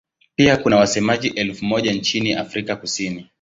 [0.35, 3.27] Pia kuna wasemaji elfu moja nchini Afrika Kusini.